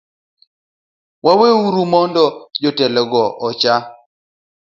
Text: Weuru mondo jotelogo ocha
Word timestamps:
Weuru 1.25 1.83
mondo 1.93 2.23
jotelogo 2.61 3.23
ocha 3.47 3.75